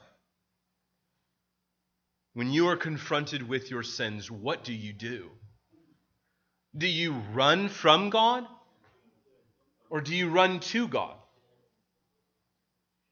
[2.35, 5.31] When you are confronted with your sins, what do you do?
[6.77, 8.47] Do you run from God?
[9.91, 11.15] Or do you run to God?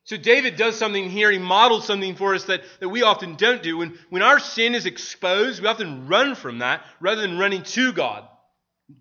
[0.05, 1.31] So David does something here.
[1.31, 3.79] He models something for us that, that we often don't do.
[3.79, 7.93] When, when our sin is exposed, we often run from that rather than running to
[7.93, 8.27] God.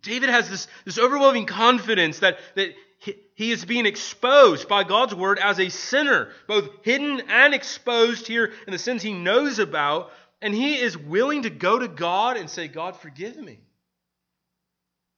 [0.02, 5.16] David has this, this overwhelming confidence that, that he, he is being exposed by God's
[5.16, 10.12] word as a sinner, both hidden and exposed here in the sins he knows about.
[10.42, 13.60] And he is willing to go to God and say, God, forgive me.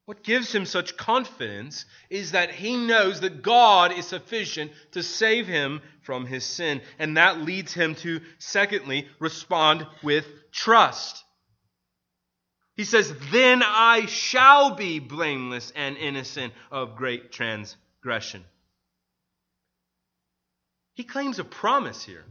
[0.05, 5.47] What gives him such confidence is that he knows that God is sufficient to save
[5.47, 6.81] him from his sin.
[6.99, 11.23] And that leads him to, secondly, respond with trust.
[12.75, 18.43] He says, Then I shall be blameless and innocent of great transgression.
[20.95, 22.25] He claims a promise here.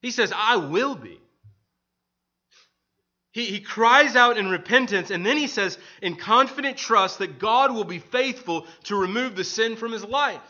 [0.00, 1.20] He says, I will be.
[3.32, 7.72] He, he cries out in repentance, and then he says, in confident trust, that God
[7.72, 10.40] will be faithful to remove the sin from his life.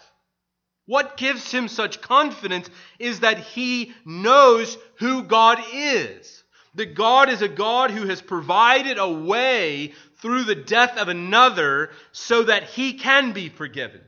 [0.86, 2.68] What gives him such confidence
[2.98, 6.41] is that he knows who God is.
[6.74, 11.90] That God is a God who has provided a way through the death of another
[12.12, 14.00] so that he can be forgiven.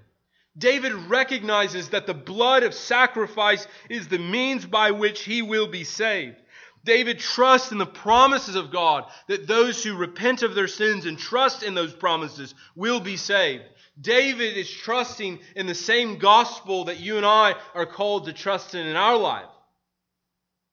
[0.56, 5.84] David recognizes that the blood of sacrifice is the means by which he will be
[5.84, 6.36] saved.
[6.84, 11.18] David trusts in the promises of God that those who repent of their sins and
[11.18, 13.64] trust in those promises will be saved.
[14.00, 18.74] David is trusting in the same gospel that you and I are called to trust
[18.74, 19.53] in in our lives.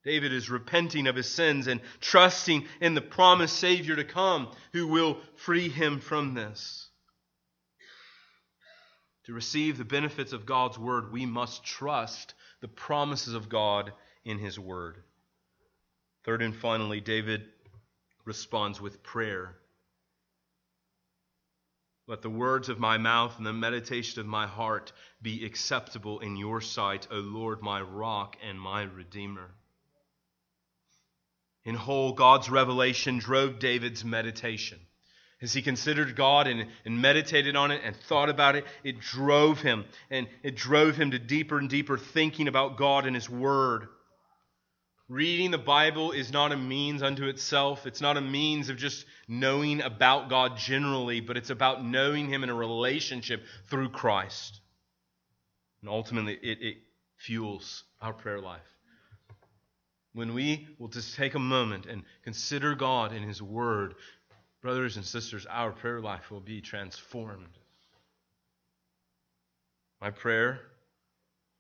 [0.03, 4.87] David is repenting of his sins and trusting in the promised Savior to come who
[4.87, 6.89] will free him from this.
[9.25, 13.93] To receive the benefits of God's word, we must trust the promises of God
[14.25, 15.03] in his word.
[16.23, 17.45] Third and finally, David
[18.25, 19.55] responds with prayer.
[22.07, 24.91] Let the words of my mouth and the meditation of my heart
[25.21, 29.51] be acceptable in your sight, O Lord, my rock and my redeemer.
[31.65, 34.79] In whole, God's revelation drove David's meditation.
[35.41, 39.59] As he considered God and, and meditated on it and thought about it, it drove
[39.59, 39.85] him.
[40.09, 43.87] And it drove him to deeper and deeper thinking about God and His Word.
[45.09, 47.85] Reading the Bible is not a means unto itself.
[47.85, 52.43] It's not a means of just knowing about God generally, but it's about knowing Him
[52.43, 54.61] in a relationship through Christ.
[55.81, 56.77] And ultimately, it, it
[57.17, 58.61] fuels our prayer life.
[60.13, 63.95] When we will just take a moment and consider God and His Word,
[64.61, 67.47] brothers and sisters, our prayer life will be transformed.
[70.01, 70.59] My prayer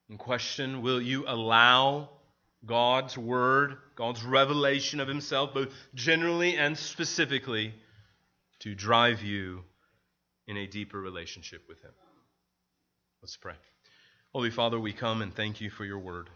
[0.09, 2.09] in question will you allow
[2.65, 7.73] God's Word, God's revelation of Himself, both generally and specifically,
[8.59, 9.63] to drive you
[10.47, 11.91] in a deeper relationship with Him?
[13.21, 13.55] Let's pray.
[14.33, 16.29] Holy Father, we come and thank you for your Word.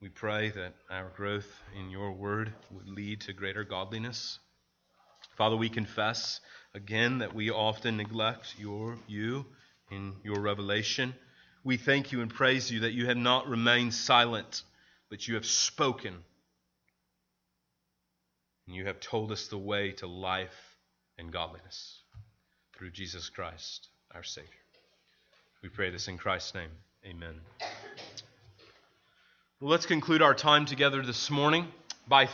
[0.00, 4.38] We pray that our growth in your word would lead to greater godliness.
[5.36, 6.40] Father, we confess
[6.74, 9.44] again that we often neglect your you
[9.90, 11.14] in your revelation.
[11.64, 14.62] We thank you and praise you that you have not remained silent,
[15.10, 16.14] but you have spoken.
[18.66, 20.76] And you have told us the way to life
[21.18, 22.00] and godliness
[22.74, 24.48] through Jesus Christ, our Savior.
[25.62, 26.70] We pray this in Christ's name.
[27.04, 27.40] Amen.
[29.62, 31.68] Well, let's conclude our time together this morning
[32.08, 32.24] by